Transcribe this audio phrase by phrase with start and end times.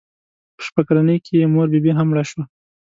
[0.55, 2.43] په شپږ کلنۍ کې یې مور بي بي هم مړه شوه.